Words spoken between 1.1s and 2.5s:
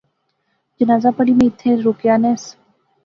پڑھی میں ایتھیں رکیا نہس